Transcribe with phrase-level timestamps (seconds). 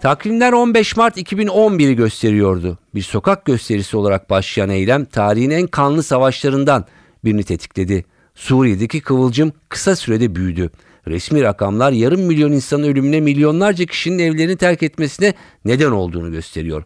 [0.00, 2.78] Takvimler 15 Mart 2011'i gösteriyordu.
[2.94, 6.84] Bir sokak gösterisi olarak başlayan eylem tarihin en kanlı savaşlarından
[7.24, 8.04] birini tetikledi.
[8.34, 10.70] Suriye'deki kıvılcım kısa sürede büyüdü.
[11.08, 15.34] Resmi rakamlar yarım milyon insanın ölümüne milyonlarca kişinin evlerini terk etmesine
[15.64, 16.84] neden olduğunu gösteriyor.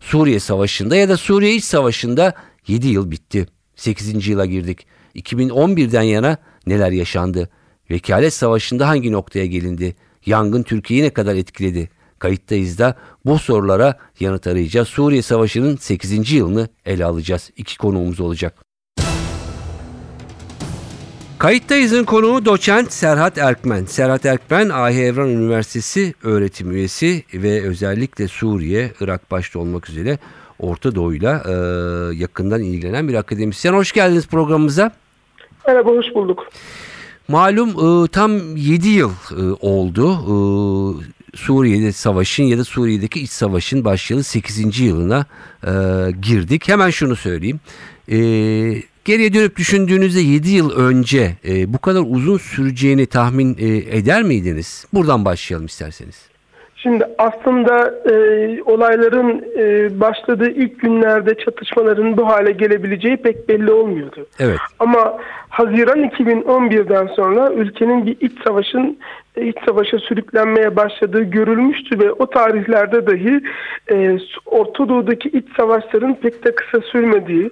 [0.00, 2.34] Suriye Savaşı'nda ya da Suriye İç Savaşı'nda
[2.66, 3.46] 7 yıl bitti.
[3.76, 4.28] 8.
[4.28, 4.86] yıla girdik.
[5.16, 6.36] 2011'den yana
[6.66, 7.48] neler yaşandı?
[7.90, 9.96] Vekalet Savaşı'nda hangi noktaya gelindi?
[10.26, 11.88] Yangın Türkiye'yi ne kadar etkiledi?
[12.24, 14.88] Kayıttayız da bu sorulara yanıt arayacağız.
[14.88, 16.32] Suriye Savaşı'nın 8.
[16.32, 17.50] yılını ele alacağız.
[17.56, 18.54] İki konuğumuz olacak.
[21.38, 23.84] Kayıttayız'ın konuğu doçent Serhat Erkmen.
[23.84, 30.18] Serhat Erkmen, Ahi Evran Üniversitesi öğretim üyesi ve özellikle Suriye, Irak başta olmak üzere
[30.58, 31.52] Orta Doğu'yla e,
[32.14, 33.74] yakından ilgilenen bir akademisyen.
[33.74, 34.90] Hoş geldiniz programımıza.
[35.66, 36.46] Merhaba, hoş bulduk.
[37.28, 40.18] Malum e, tam 7 yıl e, oldu.
[41.34, 44.80] Suriye'de savaşın ya da Suriye'deki iç savaşın başlayalı 8.
[44.80, 45.26] yılına
[45.66, 45.70] e,
[46.22, 46.68] girdik.
[46.68, 47.60] Hemen şunu söyleyeyim.
[48.08, 48.16] E,
[49.04, 54.86] geriye dönüp düşündüğünüzde 7 yıl önce e, bu kadar uzun süreceğini tahmin e, eder miydiniz?
[54.92, 56.34] Buradan başlayalım isterseniz.
[56.76, 58.14] Şimdi aslında e,
[58.62, 64.26] olayların e, başladığı ilk günlerde çatışmaların bu hale gelebileceği pek belli olmuyordu.
[64.40, 64.58] Evet.
[64.78, 65.18] Ama
[65.48, 68.98] Haziran 2011'den sonra ülkenin bir iç savaşın
[69.40, 73.40] iç savaşa sürüklenmeye başladığı görülmüştü ve o tarihlerde dahi
[73.92, 77.50] e, Orta Doğu'daki iç savaşların pek de kısa sürmediği,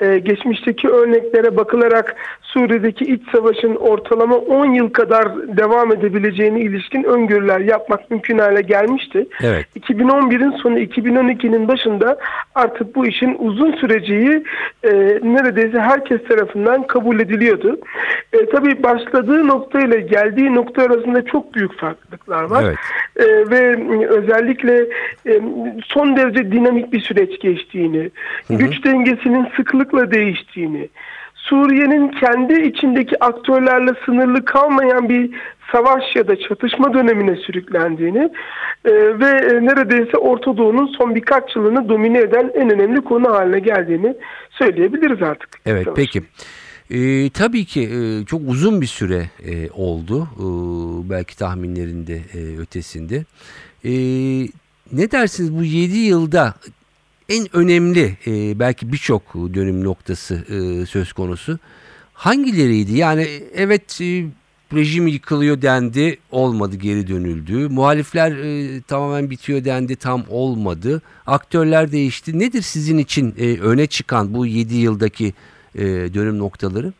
[0.00, 7.60] e, geçmişteki örneklere bakılarak Suriye'deki iç savaşın ortalama 10 yıl kadar devam edebileceğine ilişkin öngörüler
[7.60, 9.26] yapmak mümkün hale gelmişti.
[9.42, 9.66] Evet.
[9.76, 12.18] 2011'in sonu 2012'nin başında
[12.54, 14.44] artık bu işin uzun süreceği
[14.84, 14.90] e,
[15.22, 17.78] neredeyse herkes tarafından kabul ediliyordu.
[18.32, 22.64] E, tabii başladığı nokta ile geldiği nokta arasında çok büyük farklılıklar var.
[22.64, 22.78] Evet.
[23.16, 23.76] E, ve
[24.08, 24.86] özellikle
[25.26, 25.40] e,
[25.84, 28.10] son derece dinamik bir süreç geçtiğini,
[28.48, 28.58] hı hı.
[28.58, 30.88] güç dengesinin sıklıkla değiştiğini,
[31.34, 35.30] Suriye'nin kendi içindeki aktörlerle sınırlı kalmayan bir
[35.72, 38.30] savaş ya da çatışma dönemine sürüklendiğini
[38.84, 44.14] e, ve neredeyse Orta Doğu'nun son birkaç yılını domine eden en önemli konu haline geldiğini
[44.50, 45.48] söyleyebiliriz artık.
[45.66, 45.96] Evet savaş.
[45.96, 46.22] peki.
[46.90, 50.28] E, tabii ki e, çok uzun bir süre e, oldu.
[50.36, 50.44] E,
[51.10, 53.24] belki tahminlerinde e, ötesinde.
[53.84, 53.92] E,
[54.92, 56.54] ne dersiniz bu 7 yılda
[57.28, 61.58] en önemli e, belki birçok dönüm noktası e, söz konusu.
[62.14, 62.96] Hangileriydi?
[62.96, 64.24] Yani evet e,
[64.74, 67.68] rejim yıkılıyor dendi olmadı geri dönüldü.
[67.68, 71.02] Muhalifler e, tamamen bitiyor dendi tam olmadı.
[71.26, 72.38] Aktörler değişti.
[72.38, 75.34] Nedir sizin için e, öne çıkan bu 7 yıldaki
[75.74, 76.92] e, dönüm noktaları?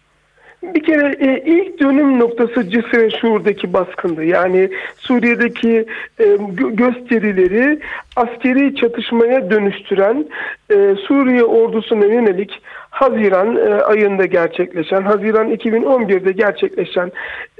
[0.62, 4.24] Bir kere e, ilk dönüm noktası Cisre Şuur'daki baskındı.
[4.24, 5.86] Yani Suriye'deki
[6.18, 7.78] e, gö gösterileri
[8.16, 10.26] askeri çatışmaya dönüştüren
[10.70, 12.60] e, Suriye ordusuna yönelik
[12.90, 17.12] Haziran e, ayında gerçekleşen, Haziran 2011'de gerçekleşen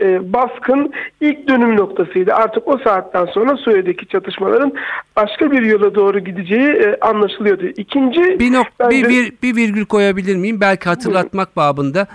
[0.03, 2.35] e, baskın ilk dönüm noktasıydı.
[2.35, 4.73] Artık o saatten sonra Suriye'deki çatışmaların
[5.17, 7.67] başka bir yola doğru gideceği e, anlaşılıyordu.
[7.67, 8.97] İkinci bir, nok bence...
[8.97, 10.61] bir, bir, bir virgül koyabilir miyim?
[10.61, 12.07] Belki hatırlatmak babında.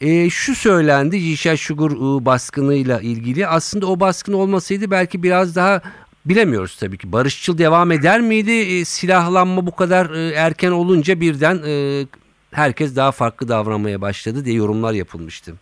[0.00, 3.46] E, şu söylendi Yişa Şugur e, baskınıyla ilgili.
[3.46, 5.82] Aslında o baskın olmasaydı belki biraz daha
[6.24, 7.12] bilemiyoruz tabii ki.
[7.12, 8.50] Barışçıl devam eder miydi?
[8.50, 12.06] E, silahlanma bu kadar e, erken olunca birden e,
[12.52, 15.54] herkes daha farklı davranmaya başladı diye yorumlar yapılmıştı.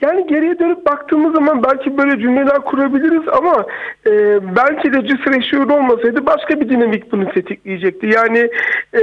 [0.00, 3.66] Yani geriye dönüp baktığımız zaman belki böyle cümleler kurabiliriz ama
[4.06, 4.12] e,
[4.56, 8.06] belki de Cisreşiyor olmasaydı başka bir dinamik bunu tetikleyecekti.
[8.06, 8.50] Yani
[8.94, 9.00] e,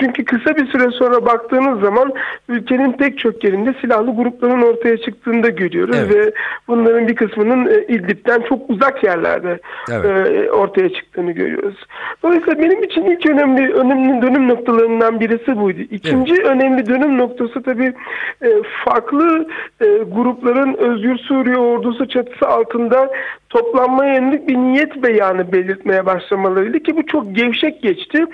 [0.00, 2.12] çünkü kısa bir süre sonra baktığınız zaman
[2.48, 6.14] ülkenin pek çok yerinde silahlı grupların ortaya çıktığını da görüyoruz evet.
[6.14, 6.32] ve
[6.68, 9.58] bunların bir kısmının e, İdlib'den çok uzak yerlerde
[9.90, 10.30] evet.
[10.30, 11.86] e, ortaya çıktığını görüyoruz.
[12.22, 15.80] Dolayısıyla benim için ilk önemli önemli dönüm noktalarından birisi buydu.
[15.80, 16.46] İkinci evet.
[16.46, 17.94] önemli dönüm noktası tabii
[18.42, 18.48] e,
[18.84, 19.48] farklı
[19.80, 23.10] e, grup grupların Özgür Suriye ordusu çatısı altında
[23.50, 28.24] toplanmaya yönelik bir niyet beyanı belirtmeye başlamalarıydı ki bu çok gevşek geçti.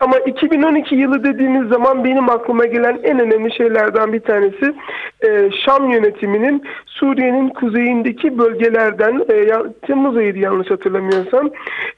[0.00, 4.74] Ama 2012 yılı dediğimiz zaman benim aklıma gelen en önemli şeylerden bir tanesi
[5.20, 9.48] e, Şam yönetiminin Suriye'nin kuzeyindeki bölgelerden e,
[9.86, 11.50] Temmuz ayıydı yanlış hatırlamıyorsam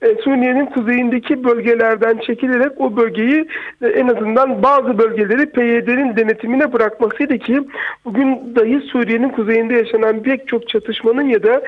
[0.02, 3.48] e, Suriye'nin kuzeyindeki bölgelerden çekilerek o bölgeyi
[3.94, 7.60] en azından bazı bölgeleri PYD'nin denetimine bırakmasıydı ki
[8.04, 11.62] bugün dahi Suriye'nin kuzeyinde yaşanan pek çok çatışmanın ya da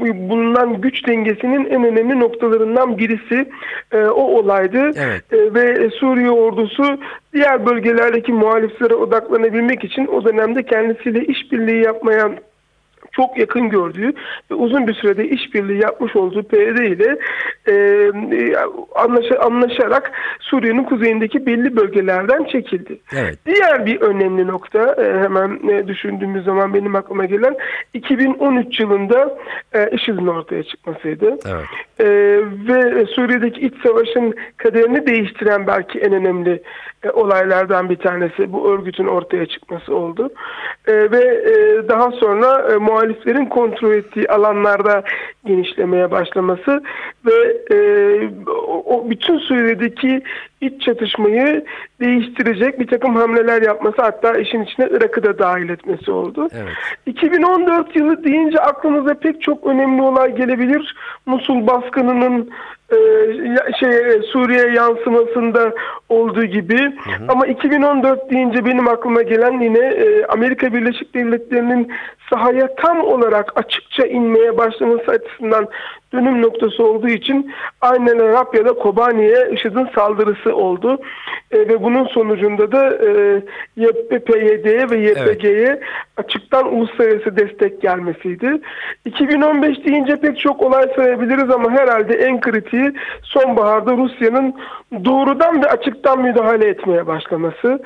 [0.00, 3.48] bulunan güç dengesinin en önemli noktalarından birisi
[3.92, 4.90] e, o olaydı.
[4.96, 5.32] Evet.
[5.32, 6.98] E, ve Suriye ordusu
[7.34, 12.30] diğer bölgelerdeki muhaliflere odaklanabilmek için o dönemde kendisiyle işbirliği yapmaya
[13.12, 14.12] çok yakın gördüğü
[14.50, 17.16] ve uzun bir sürede işbirliği yapmış olduğu PYD ile
[17.68, 17.74] e,
[18.94, 22.98] anlaşa- anlaşarak Suriye'nin kuzeyindeki belli bölgelerden çekildi.
[23.16, 23.38] Evet.
[23.46, 27.56] Diğer bir önemli nokta e, hemen e, düşündüğümüz zaman benim aklıma gelen
[27.94, 29.38] 2013 yılında
[29.74, 31.26] e, IŞİD'in ortaya çıkmasıydı.
[31.26, 31.64] Evet.
[32.00, 32.06] E,
[32.68, 36.62] ve Suriye'deki iç savaşın kaderini değiştiren belki en önemli
[37.04, 40.30] e, olaylardan bir tanesi bu örgütün ortaya çıkması oldu.
[40.86, 45.02] E, ve e, daha sonra e, muhaliflerin kontrol ettiği alanlarda
[45.46, 46.82] genişlemeye başlaması
[47.26, 47.78] ve e,
[48.84, 50.22] o, bütün Suriye'deki
[50.62, 51.64] iç çatışmayı
[52.00, 56.48] değiştirecek bir takım hamleler yapması hatta işin içine Irak'ı da dahil etmesi oldu.
[56.52, 56.72] Evet.
[57.06, 60.96] 2014 yılı deyince aklımıza pek çok önemli olay gelebilir.
[61.26, 62.50] Musul baskınının
[62.92, 62.96] e,
[63.80, 65.72] şey Suriye yansımasında
[66.08, 66.92] olduğu gibi.
[67.28, 71.92] Ama 2014 deyince benim aklıma gelen yine e, Amerika Birleşik Devletleri'nin
[72.30, 75.68] sahaya tam olarak açıkça inmeye başlaması açısından
[76.12, 80.98] dönüm noktası olduğu için aynen Rabya'da Kobani'ye IŞİD'in saldırısı oldu.
[81.52, 83.42] E, ve bunun sonucunda da e,
[83.76, 85.80] YPYD'ye ve YPG'ye
[86.16, 88.60] açıktan uluslararası destek gelmesiydi.
[89.04, 92.92] 2015 deyince pek çok olay sayabiliriz ama herhalde en kritiği
[93.22, 94.54] sonbaharda Rusya'nın
[95.04, 97.82] doğrudan ve açıktan müdahale etmeye başlaması.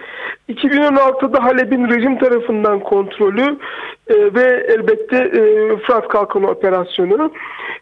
[0.49, 3.58] 2016'da Halep'in rejim tarafından kontrolü
[4.11, 7.32] e, ve elbette e, Fırat Kalkanı operasyonu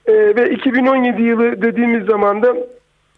[0.09, 2.57] E, ve 2017 yılı dediğimiz zaman da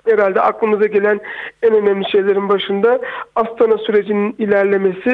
[0.06, 1.20] herhalde aklımıza gelen
[1.62, 3.00] en önemli şeylerin başında
[3.34, 5.10] Astana sürecinin ilerlemesi,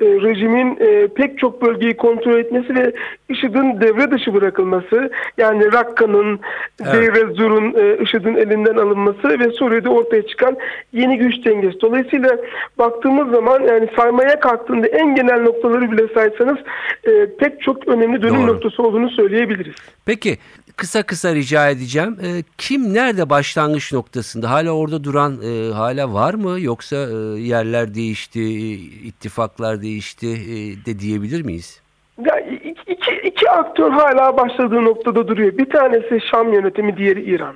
[0.00, 2.92] e, rejimin e, pek çok bölgeyi kontrol etmesi ve
[3.28, 6.40] IŞİD'in devre dışı bırakılması, yani Rakka'nın,
[6.82, 6.94] Evet.
[6.94, 10.56] Deir ez-Zor'un e, IŞİD'in elinden alınması ve Suriye'de ortaya çıkan
[10.92, 11.80] yeni güç dengesi.
[11.80, 12.36] Dolayısıyla
[12.78, 16.58] baktığımız zaman yani saymaya kalktığında en genel noktaları bile saysanız
[17.04, 18.46] e, pek çok önemli dönüm Doğru.
[18.46, 19.74] noktası olduğunu söyleyebiliriz.
[20.06, 20.38] Peki
[20.82, 22.16] kısa kısa rica edeceğim.
[22.22, 24.50] Ee, kim nerede başlangıç noktasında?
[24.50, 26.60] Hala orada duran e, hala var mı?
[26.60, 28.70] Yoksa e, yerler değişti, e,
[29.08, 30.56] ittifaklar değişti e,
[30.86, 31.82] de diyebilir miyiz?
[32.26, 35.58] Ya iki, iki, aktör hala başladığı noktada duruyor.
[35.58, 37.54] Bir tanesi Şam yönetimi, diğeri İran.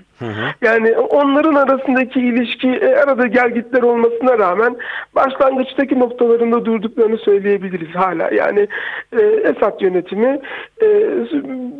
[0.62, 4.76] Yani onların arasındaki ilişki e, arada gelgitler olmasına rağmen
[5.14, 8.30] başlangıçtaki noktalarında durduklarını söyleyebiliriz hala.
[8.34, 8.68] Yani
[9.12, 10.40] e, Esad yönetimi
[10.82, 10.86] e,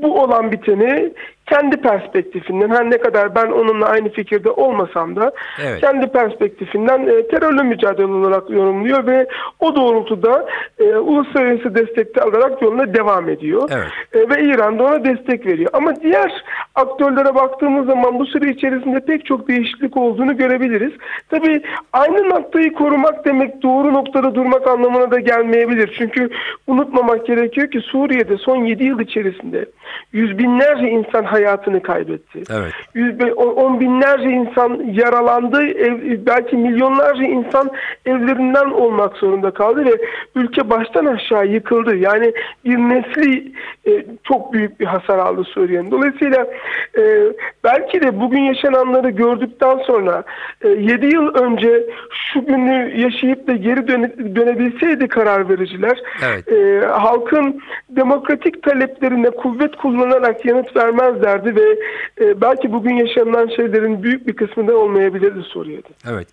[0.03, 1.13] bu olan biteni
[1.47, 5.33] kendi perspektifinden her ne kadar ben onunla aynı fikirde olmasam da
[5.63, 5.81] Evet.
[5.81, 9.27] kendi perspektifinden e, terörle mücadele olarak yorumluyor ve
[9.61, 10.47] o doğrultuda
[10.79, 13.69] e, uluslararası destekte alarak yoluna devam ediyor.
[13.73, 13.89] Evet.
[14.13, 15.71] E, ve İran da ona destek veriyor.
[15.73, 16.45] Ama diğer
[16.75, 20.93] aktörlere baktığımız zaman bu süre içerisinde pek çok değişiklik olduğunu görebiliriz.
[21.31, 21.63] Tabii
[21.93, 25.95] aynı noktayı korumak demek doğru noktada durmak anlamına da gelmeyebilir.
[25.99, 26.31] Çünkü
[26.67, 29.67] unutmamak gerekiyor ki Suriye'de son 7 yıl içerisinde
[30.13, 32.43] yüz binlerce insan hayatını kaybetti.
[32.51, 32.73] Evet.
[32.95, 37.71] Yüz, on- binlerce insan yaralandı, ev- belki milyonlarca insan
[38.07, 39.93] evlerinden olmak zorunda kaldı ve
[40.35, 41.97] ülke baştan aşağı yıkıldı.
[41.97, 42.33] Yani
[42.65, 43.53] bir nesli
[43.87, 43.91] e,
[44.25, 45.91] çok büyük bir hasar aldı Suriye'nin.
[45.91, 46.47] Dolayısıyla
[46.99, 47.03] e,
[47.65, 50.23] belki de bugün yaşananları gördükten sonra
[50.65, 51.83] 7 yıl önce
[52.33, 56.53] şu günü yaşayıp da geri döne- dönebilseydi karar vericiler Evet.
[56.53, 60.77] e, halkın demokratik taleplerine kuvvet kullanarak yanıt
[61.27, 61.79] vermezlerdi ve
[62.25, 65.89] e, belki bugün yaşanılan şeylerin büyük bir kısmı da olmayabilirdi Suriye'de.
[66.11, 66.29] Evet.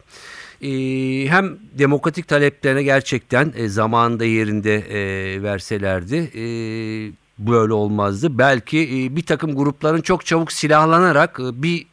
[0.62, 6.43] Ee, hem demokratik taleplerine gerçekten e, zamanında yerinde e, verselerdi e,
[7.39, 8.38] böyle olmazdı.
[8.38, 11.85] Belki e, bir takım grupların çok çabuk silahlanarak bir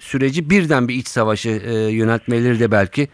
[0.00, 3.08] süreci birden bir iç savaşı e, yöneltmeleri de belki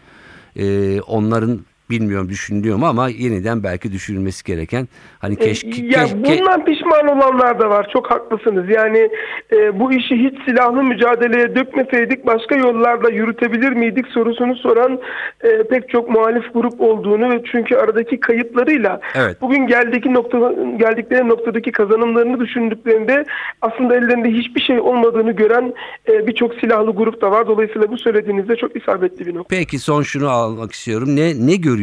[1.07, 1.59] onların
[1.91, 4.87] bilmiyorum düşünülüyor mu ama yeniden belki düşünülmesi gereken
[5.19, 7.89] hani E, keşke ya keşke- bundan pişman olanlar da var.
[7.93, 8.69] Çok haklısınız.
[8.69, 9.09] Yani
[9.53, 14.99] e, bu işi hiç silahlı mücadeleye dökmeseydik başka yollarla yürütebilir miydik sorusunu soran
[15.43, 19.41] e, pek çok muhalif grup olduğunu ve çünkü aradaki kayıplarıyla Evet.
[19.41, 20.37] bugün geldeki nokta
[20.77, 23.25] geldikleri noktadaki kazanımlarını düşündüklerinde
[23.61, 25.73] aslında ellerinde hiçbir şey olmadığını gören
[26.09, 27.47] e, birçok silahlı grup da var.
[27.47, 29.55] Dolayısıyla bu söylediğinizde çok isabetli bir nokta.
[29.57, 31.15] Peki son şunu almak istiyorum.
[31.15, 31.80] Ne ne görüyorsunuz?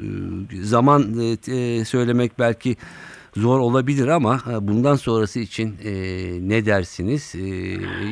[0.00, 2.76] Ee, zaman e, e, söylemek belki
[3.36, 5.74] zor olabilir ama e, bundan sonrası için
[6.48, 7.34] ne dersiniz?
[7.34, 7.46] E,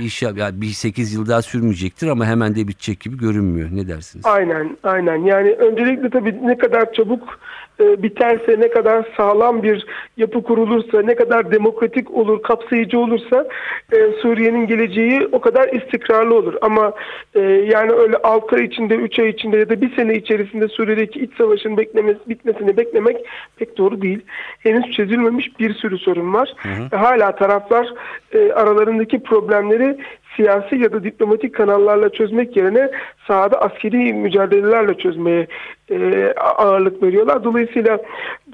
[0.02, 3.68] inşallah ya bir 8 yıl daha sürmeyecektir ama hemen de bitecek gibi görünmüyor.
[3.72, 4.26] Ne dersiniz?
[4.26, 5.16] Aynen, aynen.
[5.16, 7.38] Yani öncelikle tabii ne kadar çabuk
[7.78, 13.49] biterse, ne kadar sağlam bir yapı kurulursa, ne kadar demokratik olur, kapsayıcı olursa
[13.92, 16.54] e, Suriye'nin geleceği o kadar istikrarlı olur.
[16.61, 16.92] Ama
[17.35, 21.21] e, yani öyle 6 ay içinde, 3 ay içinde ya da bir sene içerisinde Suriye'deki
[21.21, 23.16] iç savaşın beklemesi, bitmesini beklemek
[23.56, 24.21] pek doğru değil.
[24.59, 26.54] Henüz çözülmemiş bir sürü sorun var.
[26.92, 27.95] Ve hala taraflar
[28.33, 29.97] e, aralarındaki problemleri
[30.37, 32.90] siyasi ya da diplomatik kanallarla çözmek yerine
[33.26, 35.47] sahada askeri mücadelelerle çözmeye
[35.90, 37.45] e, ağırlık veriyorlar.
[37.45, 37.99] Dolayısıyla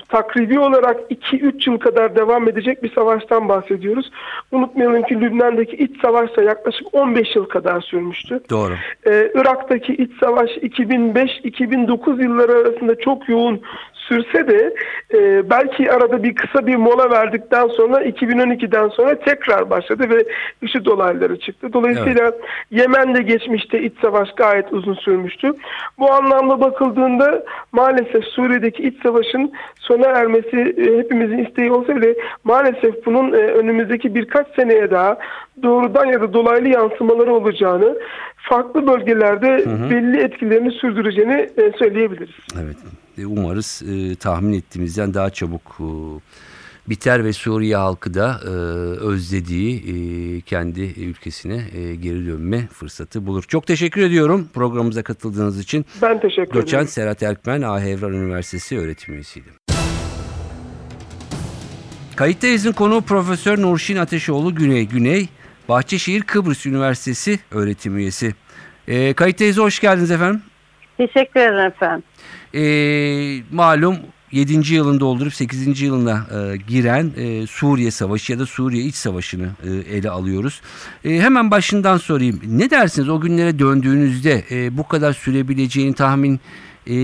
[0.09, 4.11] takribi olarak 2-3 yıl kadar devam edecek bir savaştan bahsediyoruz.
[4.53, 8.41] Unutmayalım ki Lübnan'daki iç savaş da yaklaşık 15 yıl kadar sürmüştü.
[8.51, 8.73] Doğru.
[9.07, 13.61] Ee, Irak'taki iç savaş 2005-2009 yılları arasında çok yoğun
[14.13, 14.75] sürse de
[15.15, 20.25] e, belki arada bir kısa bir mola verdikten sonra 2012'den sonra tekrar başladı ve
[20.63, 21.73] IŞİD olayları çıktı.
[21.73, 22.33] Dolayısıyla
[22.71, 25.53] Yemen'de geçmişte iç savaş gayet uzun sürmüştü.
[25.99, 32.15] Bu anlamda bakıldığında maalesef Suriye'deki iç savaşın sona ermesi e, hepimizin isteği olsa bile
[32.45, 35.19] maalesef bunun e, önümüzdeki birkaç seneye daha
[35.63, 37.99] doğrudan ya da dolaylı yansımaları olacağını
[38.37, 42.37] farklı bölgelerde belli etkilerini sürdüreceğini e, söyleyebiliriz.
[42.65, 42.77] Evet.
[43.19, 45.87] E, Umarız e, tahmin ettiğimizden daha çabuk e,
[46.91, 48.49] biter ve Suriye halkı da e,
[49.05, 53.43] özlediği e, kendi ülkesine e, geri dönme fırsatı bulur.
[53.43, 55.87] Çok teşekkür ediyorum programımıza katıldığınız için.
[56.03, 56.63] Ben teşekkür ederim.
[56.63, 59.49] Doçent Serhat Erkmen, Ahevran Üniversitesi öğretim üyesiydi.
[62.17, 64.89] Kayıttayız'ın konuğu Profesör Nurşin Ateşoğlu Güney.
[64.89, 65.29] Güney,
[65.69, 68.35] Bahçeşehir Kıbrıs Üniversitesi öğretim üyesi.
[68.89, 70.43] E, Kayıttayız'a hoş geldiniz efendim.
[70.97, 72.03] Teşekkür ederim efendim.
[72.55, 72.63] E,
[73.53, 73.97] malum
[74.33, 74.75] 7.
[74.75, 75.81] yılını doldurup 8.
[75.81, 80.61] yılına e, giren e, Suriye Savaşı ya da Suriye İç Savaşı'nı e, ele alıyoruz.
[81.05, 82.41] E, hemen başından sorayım.
[82.47, 86.41] Ne dersiniz o günlere döndüğünüzde e, bu kadar sürebileceğini tahmin
[86.87, 86.97] e,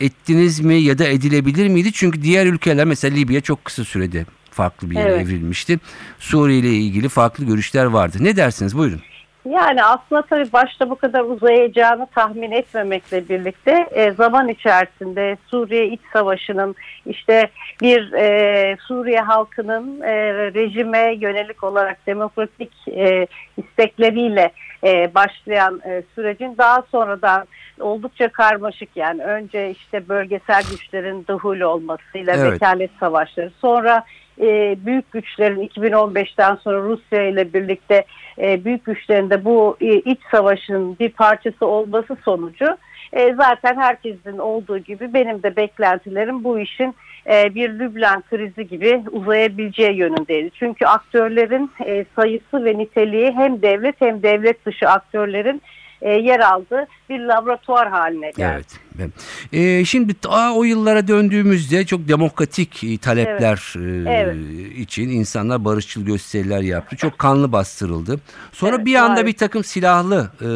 [0.00, 1.92] ettiniz mi ya da edilebilir miydi?
[1.92, 5.26] Çünkü diğer ülkeler mesela Libya çok kısa sürede farklı bir yere Evet.
[5.26, 5.78] evrilmişti.
[6.18, 8.16] Suriye ile ilgili farklı görüşler vardı.
[8.20, 8.76] Ne dersiniz?
[8.76, 9.00] Buyurun.
[9.50, 16.00] Yani aslında tabii başta bu kadar uzayacağını tahmin etmemekle birlikte e, zaman içerisinde Suriye İç
[16.12, 16.74] Savaşı'nın
[17.06, 17.50] işte
[17.82, 24.52] bir e, Suriye halkının e, rejime yönelik olarak demokratik e, istekleriyle
[24.84, 27.46] e, başlayan e, sürecin daha sonradan
[27.80, 32.52] oldukça karmaşık yani önce işte bölgesel güçlerin dahul olmasıyla Evet.
[32.52, 34.04] vekalet savaşları sonra
[34.40, 38.04] e, büyük güçlerin 2015'ten sonra Rusya ile birlikte
[38.38, 42.76] e, büyük güçlerin de bu e, iç savaşın bir parçası olması sonucu
[43.12, 46.94] e, zaten herkesin olduğu gibi benim de beklentilerim bu işin
[47.30, 50.50] e, bir Lübnan krizi gibi uzayabileceği yönündeydi.
[50.50, 55.62] Çünkü aktörlerin e, sayısı ve niteliği hem devlet hem devlet dışı aktörlerin
[56.02, 58.64] e, yer aldığı bir laboratuvar haline geldi.
[58.98, 59.10] Evet.
[59.52, 64.36] Ee, şimdi ta o yıllara döndüğümüzde çok demokratik e, talepler e, Evet.
[64.78, 66.96] için insanlar barışçıl gösteriler yaptı.
[66.96, 68.20] Çok kanlı bastırıldı.
[68.52, 69.26] Sonra Evet, bir anda maalesef.
[69.26, 70.46] bir takım silahlı e,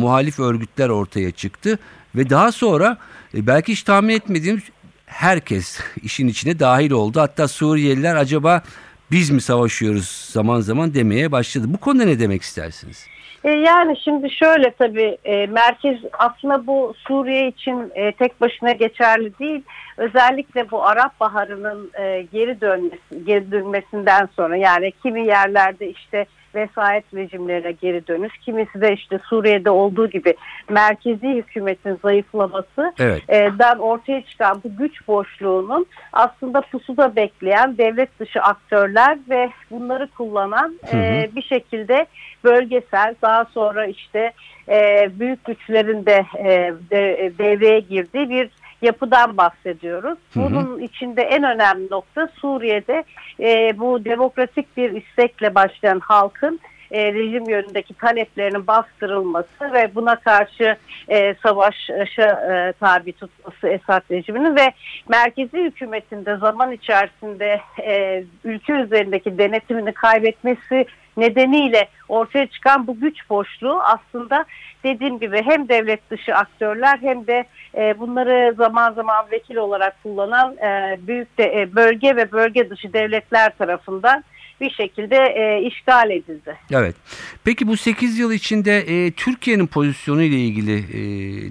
[0.00, 1.78] muhalif örgütler ortaya çıktı
[2.16, 2.96] ve daha sonra
[3.34, 4.62] e, belki hiç tahmin etmediğimiz
[5.06, 7.20] herkes işin içine dahil oldu.
[7.20, 8.62] Hatta Suriyeliler acaba
[9.10, 11.66] biz mi savaşıyoruz zaman zaman demeye başladı.
[11.68, 13.06] Bu konuda ne demek istersiniz?
[13.44, 19.38] E, yani şimdi şöyle tabii e, merkez aslında bu Suriye için e, tek başına geçerli
[19.38, 19.62] değil.
[19.96, 21.90] Özellikle bu Arap Baharı'nın
[22.32, 28.92] geri dönmesi, geri dönmesinden sonra yani kimi yerlerde işte vesayet rejimlerine geri dönüş, kimisi de
[28.92, 30.34] işte Suriye'de olduğu gibi
[30.68, 33.22] merkezi hükümetin zayıflaması Evet.
[33.28, 40.08] e, den ortaya çıkan bu güç boşluğunun aslında pusuda bekleyen devlet dışı aktörler ve bunları
[40.08, 42.06] kullanan e, bir şekilde
[42.44, 44.32] bölgesel daha sonra işte
[44.68, 48.50] e, büyük güçlerin de, e, de devreye girdiği bir
[48.82, 50.18] yapıdan bahsediyoruz.
[50.34, 53.04] Bunun içinde en önemli nokta Suriye'de
[53.40, 60.76] e, bu demokratik bir istekle başlayan halkın e, rejim yönündeki taleplerinin bastırılması ve buna karşı
[61.08, 64.72] e, savaşa e, tabi tutması Esad rejiminin ve
[65.08, 73.80] merkezi hükümetinde zaman içerisinde e, ülke üzerindeki denetimini kaybetmesi nedeniyle ortaya çıkan bu güç boşluğu
[73.82, 74.44] aslında
[74.84, 77.44] dediğim gibi hem devlet dışı aktörler hem de
[77.74, 82.92] e, bunları zaman zaman vekil olarak kullanan e, büyük de e, bölge ve bölge dışı
[82.92, 84.24] devletler tarafından
[84.60, 86.56] bir şekilde e, işgal edildi.
[86.72, 86.96] Evet.
[87.44, 91.00] Peki bu 8 yıl içinde e, Türkiye'nin pozisyonu ile ilgili e,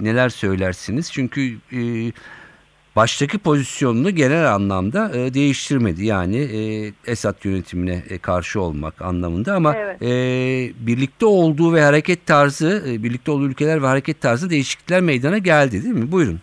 [0.03, 1.11] neler söylersiniz?
[1.11, 1.41] Çünkü
[1.71, 1.79] e,
[2.95, 6.05] baştaki pozisyonunu genel anlamda e, değiştirmedi.
[6.05, 6.61] Yani e,
[7.11, 10.01] Esad yönetimine e, karşı olmak anlamında ama Evet.
[10.01, 10.07] e,
[10.87, 15.83] birlikte olduğu ve hareket tarzı, e, birlikte olduğu ülkeler ve hareket tarzı değişiklikler meydana geldi
[15.83, 16.11] değil mi?
[16.11, 16.39] Buyurun.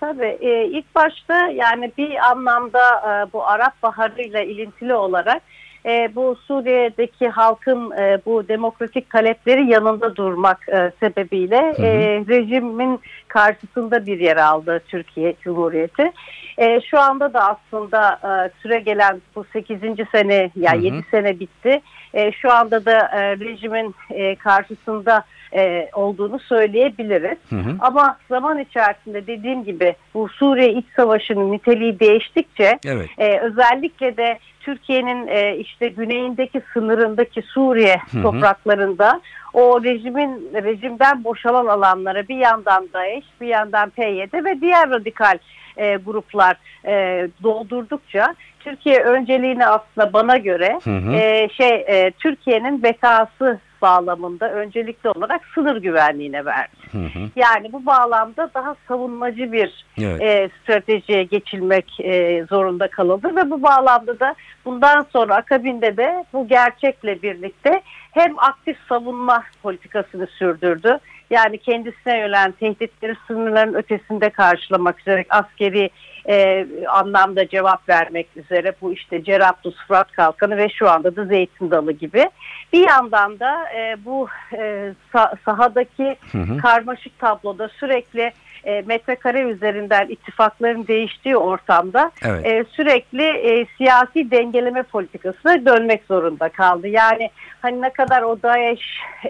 [0.00, 5.42] Tabii e, ilk başta yani bir anlamda e, bu Arap Baharı ile ilintili olarak
[5.88, 11.86] e, bu Suriye'deki halkın e, bu demokratik talepleri yanında durmak e, sebebiyle Hı hı.
[11.86, 16.12] e, rejimin karşısında bir yer aldı Türkiye Cumhuriyeti.
[16.58, 19.80] E, şu anda da aslında e, süre gelen bu 8.
[20.12, 20.96] sene yani Hı hı.
[20.96, 21.80] 7 sene bitti.
[22.14, 25.24] E, şu anda da e, rejimin e, karşısında
[25.56, 27.38] e, olduğunu söyleyebiliriz.
[27.50, 27.76] Hı hı.
[27.80, 33.08] Ama zaman içerisinde dediğim gibi bu Suriye iç savaşının niteliği değiştikçe Evet.
[33.18, 38.22] e, özellikle de Türkiye'nin e, işte güneyindeki sınırındaki Suriye Hı hı.
[38.22, 39.20] topraklarında
[39.54, 45.38] o rejimin rejimden boşalan alanlara bir yandan DAEŞ, bir yandan PYD ve diğer radikal
[45.76, 51.12] e, gruplar e, doldurdukça Türkiye önceliğini aslında bana göre Hı hı.
[51.12, 56.76] e, şey e, Türkiye'nin bekası bağlamında öncelikli olarak sınır güvenliğine verdi.
[56.92, 57.28] Hı hı.
[57.36, 60.22] Yani bu bağlamda daha savunmacı bir Evet.
[60.22, 66.48] e, stratejiye geçilmek e, zorunda kalındı ve bu bağlamda da bundan sonra akabinde de bu
[66.48, 70.98] gerçekle birlikte hem aktif savunma politikasını sürdürdü.
[71.30, 75.90] Yani kendisine yönelen tehditleri sınırların ötesinde karşılamak üzere askeri
[76.28, 81.70] e, anlamda cevap vermek üzere bu işte Cerablus, Fırat Kalkanı ve şu anda da Zeytin
[81.70, 82.30] Dalı gibi.
[82.72, 86.58] Bir yandan da e, bu e, sa- sahadaki Hı hı.
[86.58, 88.32] karmaşık tabloda sürekli
[88.64, 92.46] e, metrekare üzerinden ittifakların değiştiği ortamda Evet.
[92.46, 96.88] e, sürekli e, siyasi dengeleme politikasına dönmek zorunda kaldı.
[96.88, 97.30] Yani
[97.62, 98.80] hani ne kadar o DAEŞ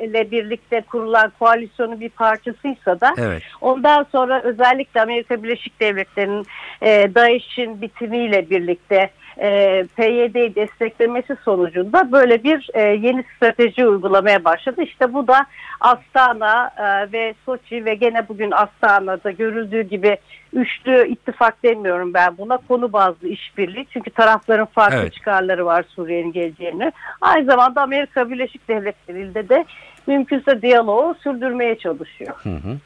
[0.03, 3.43] ile birlikte kurulan koalisyonun bir parçasıysa da Evet.
[3.61, 6.47] Ondan sonra özellikle Amerika Birleşik Devletleri'nin
[6.83, 14.83] e, DAEŞ'in bitimiyle birlikte e, PYD'yi desteklemesi sonucunda böyle bir e, yeni strateji uygulamaya başladı.
[14.83, 15.47] İşte bu da
[15.81, 20.17] Astana e, ve Soçi ve gene bugün Astana'da görüldüğü gibi
[20.53, 23.87] üçlü ittifak demiyorum ben buna konu bazlı işbirliği.
[23.93, 25.13] Çünkü tarafların farklı Evet.
[25.13, 26.93] çıkarları var Suriye'nin geleceğini.
[27.21, 29.65] Aynı zamanda Amerika Birleşik Devletleri'yle de
[30.09, 32.35] mümkünse diyaloğu sürdürmeye çalışıyor.
[32.43, 32.79] Hı hı.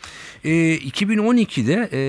[0.45, 2.01] E, 2012'de e,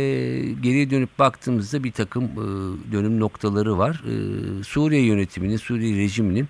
[0.61, 2.45] geriye dönüp baktığımızda bir takım e,
[2.91, 4.03] dönüm noktaları var.
[4.05, 6.47] E, Suriye yönetiminin, Suriye rejiminin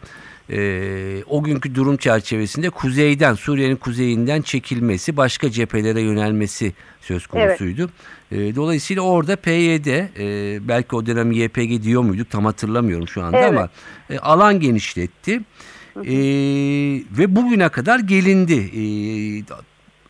[0.50, 7.90] e, o günkü durum çerçevesinde kuzeyden, Suriye'nin kuzeyinden çekilmesi, başka cephelere yönelmesi söz konusuydu.
[8.32, 13.38] E, dolayısıyla orada PYD, e, belki o dönem YPG diyor muyduk tam hatırlamıyorum şu anda
[13.38, 13.50] Evet.
[13.50, 13.70] ama
[14.10, 15.32] e, alan genişletti.
[15.32, 15.42] E,
[17.18, 18.54] ve bugüne kadar gelindi.
[18.54, 18.84] E,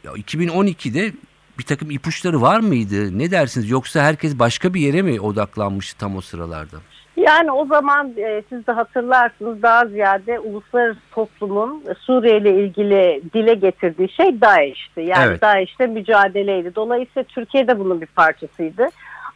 [0.04, 1.12] ya 2012'de
[1.60, 3.18] bir takım ipuçları var mıydı?
[3.20, 3.70] Ne dersiniz?
[3.70, 6.78] Yoksa herkes başka bir yere mi odaklanmıştı tam o sıralarda?
[7.18, 13.54] Yani o zaman e, siz de hatırlarsınız daha ziyade uluslararası toplumun Suriye ile ilgili dile
[13.54, 15.02] getirdiği şey DAEŞ'ti.
[15.02, 15.42] Yani Evet.
[15.42, 16.76] DAEŞ'le mücadeleydi.
[16.76, 18.88] Dolayısıyla Türkiye de bunun bir parçasıydı.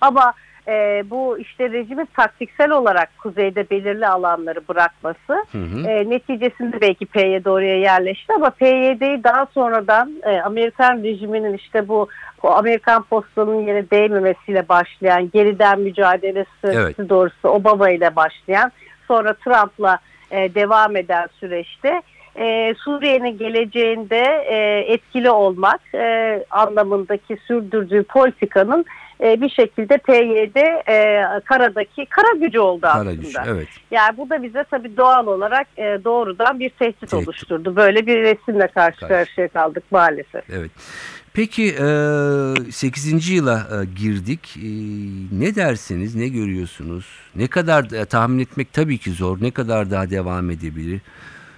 [0.02, 0.34] Ama
[0.68, 5.90] e, bu işte rejimin taktiksel olarak kuzeyde belirli alanları bırakması Hı hı.
[5.90, 12.08] e, neticesinde belki PYD oraya yerleşti ama PYD'yi daha sonradan e, Amerikan rejiminin işte bu
[12.44, 17.10] o Amerikan postanın yere değmemesiyle başlayan geriden mücadelesi Evet.
[17.10, 18.72] doğrusu Obama ile başlayan
[19.08, 20.00] sonra Trump'la
[20.32, 22.02] e, devam eden süreçte
[22.36, 28.86] e, Suriye'nin geleceğinde e, etkili olmak e, anlamındaki sürdürdüğü politikanın
[29.24, 30.56] e, bir şekilde PYD
[30.90, 33.14] e, karadaki kara gücü oldu Kara aslında.
[33.14, 33.68] güç, evet.
[33.92, 37.14] Yani bu da bize tabii doğal olarak e, doğrudan bir tehdit, Tehdit.
[37.14, 37.76] oluşturdu.
[37.76, 39.08] Böyle bir resimle karşı Karşı.
[39.14, 40.50] karşıya kaldık maalesef.
[40.50, 40.72] Evet.
[41.34, 41.76] Peki
[42.68, 43.30] e, 8.
[43.30, 44.58] yıla e, girdik.
[44.58, 44.70] E,
[45.40, 46.16] ne dersiniz?
[46.16, 47.06] Ne görüyorsunuz?
[47.36, 49.38] Ne kadar e, tahmin etmek tabii ki zor.
[49.42, 51.02] Ne kadar daha devam edebilir?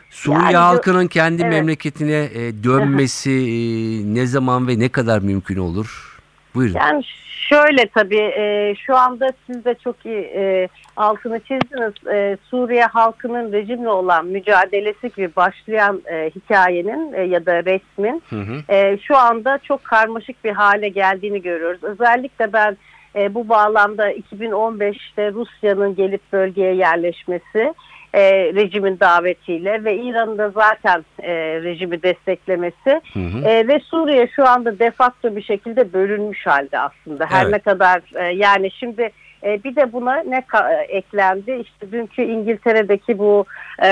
[0.09, 1.51] Suriye Yani halkının kendi Evet.
[1.53, 6.19] memleketine e, dönmesi e, ne zaman ve ne kadar mümkün olur?
[6.55, 6.75] Buyurun.
[6.79, 7.03] Yani
[7.49, 11.93] Şöyle tabii e, şu anda siz de çok iyi e, altını çizdiniz.
[12.13, 18.35] E, Suriye halkının rejimle olan mücadelesi gibi başlayan e, hikayenin e, ya da resmin Hı
[18.35, 18.73] hı.
[18.73, 21.83] e, şu anda çok karmaşık bir hale geldiğini görüyoruz.
[21.83, 22.77] Özellikle ben
[23.15, 27.73] e, bu bağlamda 2015'te Rusya'nın gelip bölgeye yerleşmesi
[28.13, 33.47] e, rejimin davetiyle ve İran'ın da zaten e, rejimi desteklemesi Hı hı.
[33.49, 37.25] e, ve Suriye şu anda de facto bir şekilde bölünmüş halde aslında.
[37.25, 37.53] Her Evet.
[37.53, 39.09] ne kadar e, yani şimdi
[39.43, 41.51] e, bir de buna ne e, eklendi?
[41.51, 43.45] İşte dünkü İngiltere'deki bu
[43.83, 43.91] e,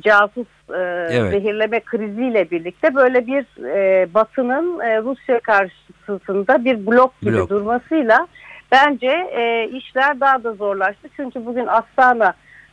[0.00, 0.78] casus e,
[1.10, 1.30] Evet.
[1.30, 7.50] zehirleme kriziyle birlikte böyle bir e, Batı'nın e, Rusya karşısında bir blok gibi Blok.
[7.50, 8.26] durmasıyla
[8.72, 11.08] bence e, işler daha da zorlaştı.
[11.16, 11.66] Çünkü bugün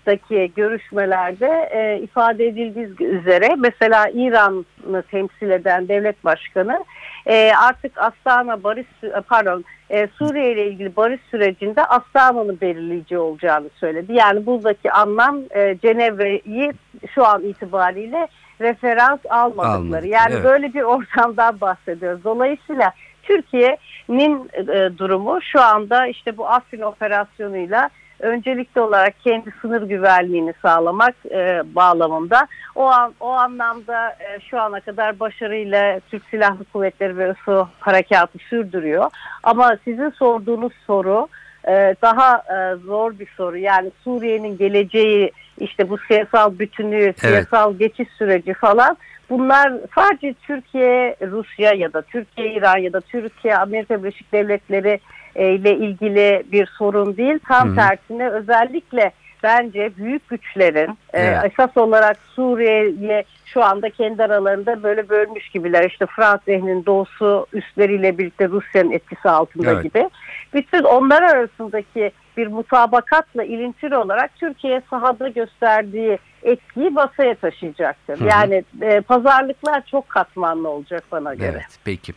[0.09, 6.83] Astana'daki görüşmelerde e, ifade edildiği üzere mesela İran'ı temsil eden devlet başkanı
[7.25, 8.85] e, artık Astana barış
[9.27, 14.13] pardon e, Suriye ile ilgili barış sürecinde Astana'nın belirleyici olacağını söyledi.
[14.13, 16.71] Yani buradaki anlam e, Cenevre'yi
[17.15, 18.27] şu an itibariyle
[18.61, 19.75] referans almadıkları.
[19.75, 20.43] Almadık, yani evet.
[20.43, 22.23] böyle bir ortamdan bahsediyoruz.
[22.23, 22.91] Dolayısıyla
[23.23, 31.15] Türkiye'nin e, durumu şu anda işte bu Afrin operasyonuyla öncelikli olarak kendi sınır güvenliğini sağlamak
[31.31, 37.33] e, bağlamında o an, o anlamda e, şu ana kadar başarıyla Türk Silahlı Kuvvetleri ve
[37.41, 39.11] ISO harekatı sürdürüyor.
[39.43, 41.27] Ama sizin sorduğunuz soru
[41.67, 43.57] e, daha e, zor bir soru.
[43.57, 48.97] Yani Suriye'nin geleceği işte bu siyasal bütünlüğü, siyasal geçiş süreci falan
[49.29, 54.99] bunlar sadece Türkiye, Rusya ya da Türkiye, İran ya da Türkiye, Amerika Birleşik Devletleri
[55.35, 57.39] ile ilgili bir sorun değil.
[57.47, 57.75] Tam Hı hı.
[57.75, 59.11] tersine özellikle
[59.43, 61.51] bence büyük güçlerin e, Evet.
[61.51, 65.83] esas olarak Suriye'ye şu anda kendi aralarında böyle bölmüş gibiler.
[65.89, 66.05] İşte
[66.47, 69.83] Nehri'nin doğusu üstleriyle birlikte Rusya'nın etkisi altında Evet.
[69.83, 70.09] gibi.
[70.53, 78.19] Bütün onlar arasındaki bir mutabakatla ilintili olarak Türkiye sahada gösterdiği etkiyi basaya taşıyacaktır.
[78.19, 78.27] Hı hı.
[78.29, 81.47] Yani e, pazarlıklar çok katmanlı olacak bana göre.
[81.51, 82.13] Evet peki.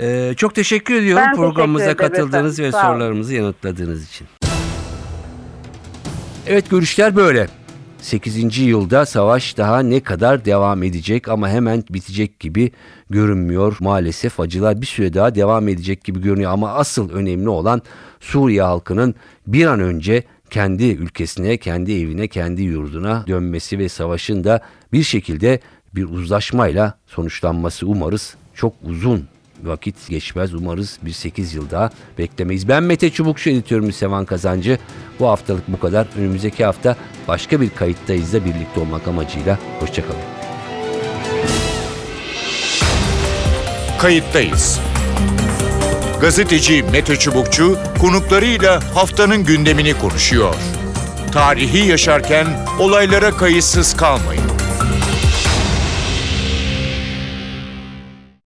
[0.00, 2.80] Ee, çok teşekkür ediyorum Ben programımıza teşekkür katıldığınız ve efendim.
[2.80, 2.98] Sağ olun.
[2.98, 4.26] sorularımızı yanıtladığınız için.
[6.46, 7.48] Evet görüşler böyle.
[7.98, 8.58] 8.
[8.58, 12.72] yılda savaş daha ne kadar devam edecek ama hemen bitecek gibi
[13.10, 13.76] görünmüyor.
[13.80, 17.82] Maalesef acılar bir süre daha devam edecek gibi görünüyor ama asıl önemli olan
[18.20, 19.14] Suriye halkının
[19.46, 24.60] bir an önce kendi ülkesine, kendi evine, kendi yurduna dönmesi ve savaşın da
[24.92, 25.60] bir şekilde
[25.94, 28.34] bir uzlaşmayla sonuçlanması umarız.
[28.54, 29.28] Çok uzun
[29.64, 30.54] vakit geçmez.
[30.54, 32.68] Umarız bir 8 yıl daha beklemeyiz.
[32.68, 34.78] Ben Mete Çubukçu editörümüz Sevan Kazancı.
[35.20, 36.06] Bu haftalık bu kadar.
[36.18, 36.96] Önümüzdeki hafta
[37.28, 39.58] başka bir kayıttayız da birlikte olmak amacıyla.
[39.80, 40.20] Hoşçakalın.
[43.98, 44.80] Kayıttayız.
[46.20, 50.54] Gazeteci Mete Çubukçu konuklarıyla haftanın gündemini konuşuyor.
[51.32, 52.46] Tarihi yaşarken
[52.78, 54.59] olaylara kayıtsız kalmayın.